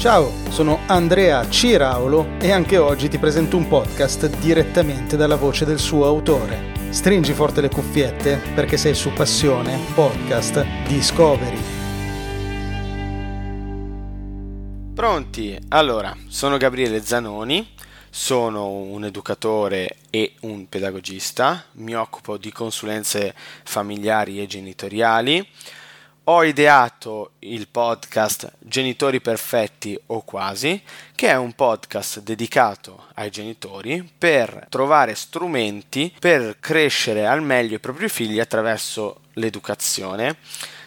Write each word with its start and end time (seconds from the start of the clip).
Ciao, 0.00 0.32
sono 0.48 0.78
Andrea 0.86 1.46
Ciraulo 1.50 2.38
e 2.40 2.50
anche 2.52 2.78
oggi 2.78 3.10
ti 3.10 3.18
presento 3.18 3.58
un 3.58 3.68
podcast 3.68 4.34
direttamente 4.38 5.14
dalla 5.14 5.36
voce 5.36 5.66
del 5.66 5.78
suo 5.78 6.06
autore. 6.06 6.72
Stringi 6.88 7.34
forte 7.34 7.60
le 7.60 7.68
cuffiette 7.68 8.40
perché 8.54 8.78
sei 8.78 8.94
su 8.94 9.12
Passione 9.12 9.78
Podcast 9.92 10.64
Discovery. 10.86 11.60
Pronti? 14.94 15.58
Allora, 15.68 16.16
sono 16.28 16.56
Gabriele 16.56 17.02
Zanoni, 17.02 17.74
sono 18.08 18.68
un 18.70 19.04
educatore 19.04 19.96
e 20.08 20.32
un 20.40 20.66
pedagogista, 20.66 21.62
mi 21.72 21.94
occupo 21.94 22.38
di 22.38 22.50
consulenze 22.50 23.34
familiari 23.64 24.40
e 24.40 24.46
genitoriali 24.46 25.46
ho 26.32 26.44
ideato 26.44 27.32
il 27.40 27.66
podcast 27.66 28.52
Genitori 28.60 29.20
Perfetti 29.20 29.98
o 30.06 30.22
quasi, 30.22 30.80
che 31.16 31.26
è 31.26 31.34
un 31.34 31.54
podcast 31.54 32.20
dedicato 32.20 33.06
ai 33.14 33.30
genitori 33.30 34.08
per 34.16 34.66
trovare 34.68 35.16
strumenti 35.16 36.14
per 36.20 36.58
crescere 36.60 37.26
al 37.26 37.42
meglio 37.42 37.74
i 37.74 37.80
propri 37.80 38.08
figli 38.08 38.38
attraverso 38.38 39.22
l'educazione 39.34 40.36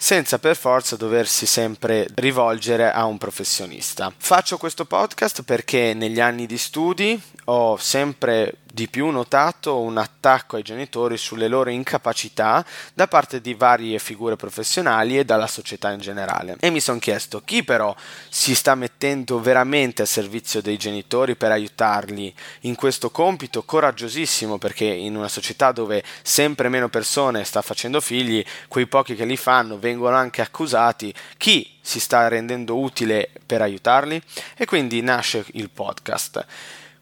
senza 0.00 0.38
per 0.38 0.56
forza 0.56 0.94
doversi 0.94 1.44
sempre 1.44 2.06
rivolgere 2.14 2.90
a 2.92 3.04
un 3.04 3.18
professionista. 3.18 4.12
Faccio 4.16 4.56
questo 4.56 4.84
podcast 4.84 5.42
perché 5.42 5.92
negli 5.92 6.20
anni 6.20 6.46
di 6.46 6.56
studi 6.56 7.20
ho 7.46 7.76
sempre 7.76 8.58
di 8.72 8.88
più 8.88 9.08
notato 9.08 9.80
un 9.80 9.96
attacco 9.96 10.56
ai 10.56 10.62
genitori 10.62 11.16
sulle 11.16 11.48
loro 11.48 11.70
incapacità 11.70 12.64
da 12.94 13.08
parte 13.08 13.40
di 13.40 13.54
varie 13.54 13.98
figure 13.98 14.36
professionali 14.36 15.18
e 15.18 15.24
dalla 15.24 15.46
società 15.46 15.90
in 15.90 15.98
generale. 15.98 16.56
E 16.60 16.70
mi 16.70 16.78
sono 16.78 16.98
chiesto 17.00 17.42
chi 17.44 17.64
però 17.64 17.94
si 18.28 18.54
sta 18.54 18.76
mettendo 18.76 19.40
veramente 19.40 20.02
a 20.02 20.06
servizio 20.06 20.62
dei 20.62 20.76
genitori 20.76 21.34
per 21.34 21.50
aiutarli 21.50 22.32
in 22.60 22.76
questo 22.76 23.10
compito 23.10 23.64
coraggiosissimo 23.64 24.58
perché 24.58 24.84
in 24.84 25.16
una 25.16 25.28
società 25.28 25.72
dove 25.72 26.04
sempre 26.22 26.68
meno 26.68 26.88
persone 26.88 27.42
sta 27.42 27.62
facendo 27.62 28.00
figli, 28.00 28.27
quei 28.68 28.86
pochi 28.86 29.14
che 29.14 29.24
li 29.24 29.36
fanno 29.36 29.78
vengono 29.78 30.16
anche 30.16 30.42
accusati, 30.42 31.12
chi 31.36 31.78
si 31.80 32.00
sta 32.00 32.28
rendendo 32.28 32.78
utile 32.78 33.30
per 33.46 33.62
aiutarli? 33.62 34.20
E 34.56 34.64
quindi 34.64 35.00
nasce 35.00 35.44
il 35.52 35.70
podcast. 35.70 36.46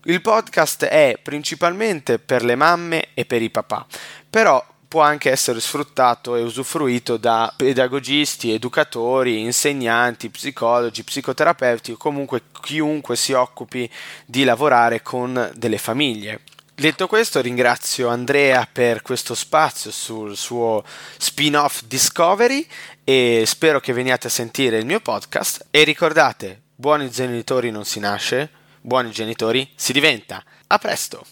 Il 0.04 0.20
podcast 0.20 0.84
è 0.84 1.18
principalmente 1.20 2.18
per 2.18 2.44
le 2.44 2.54
mamme 2.54 3.08
e 3.14 3.24
per 3.24 3.42
i 3.42 3.50
papà, 3.50 3.84
però 4.30 4.64
può 4.88 5.00
anche 5.02 5.30
essere 5.30 5.60
sfruttato 5.60 6.36
e 6.36 6.42
usufruito 6.42 7.16
da 7.16 7.52
pedagogisti, 7.56 8.52
educatori, 8.52 9.40
insegnanti, 9.40 10.30
psicologi, 10.30 11.02
psicoterapeuti 11.02 11.92
o 11.92 11.96
comunque 11.96 12.42
chiunque 12.62 13.16
si 13.16 13.32
occupi 13.32 13.90
di 14.24 14.44
lavorare 14.44 15.02
con 15.02 15.50
delle 15.54 15.78
famiglie. 15.78 16.40
Detto 16.78 17.06
questo, 17.06 17.40
ringrazio 17.40 18.08
Andrea 18.08 18.68
per 18.70 19.00
questo 19.00 19.34
spazio 19.34 19.90
sul 19.90 20.36
suo 20.36 20.84
spin-off 21.16 21.84
Discovery 21.86 22.66
e 23.02 23.44
spero 23.46 23.80
che 23.80 23.94
veniate 23.94 24.26
a 24.26 24.30
sentire 24.30 24.76
il 24.76 24.84
mio 24.84 25.00
podcast 25.00 25.68
e 25.70 25.84
ricordate, 25.84 26.64
buoni 26.74 27.08
genitori 27.08 27.70
non 27.70 27.86
si 27.86 27.98
nasce, 27.98 28.50
buoni 28.82 29.10
genitori 29.10 29.66
si 29.74 29.94
diventa. 29.94 30.44
A 30.66 30.76
presto! 30.76 31.24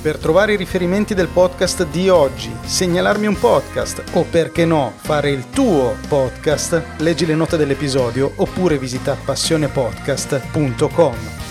Per 0.00 0.16
trovare 0.16 0.54
i 0.54 0.56
riferimenti 0.56 1.12
del 1.12 1.28
podcast 1.28 1.84
di 1.88 2.08
oggi, 2.08 2.50
segnalarmi 2.64 3.26
un 3.26 3.38
podcast 3.38 4.02
o 4.12 4.22
perché 4.22 4.64
no 4.64 4.94
fare 4.96 5.28
il 5.28 5.50
tuo 5.50 5.94
podcast, 6.08 6.82
leggi 7.00 7.26
le 7.26 7.34
note 7.34 7.58
dell'episodio 7.58 8.32
oppure 8.36 8.78
visita 8.78 9.14
passionepodcast.com. 9.14 11.45